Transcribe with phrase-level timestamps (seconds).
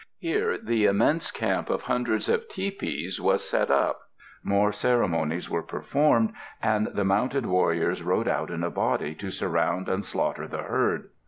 [0.17, 4.01] Here the immense camp of hundreds of tipis was set up,
[4.43, 9.87] more ceremonies were performed, and the mounted warriors rode out in a body to surround
[9.87, 11.09] and slaughter the herd.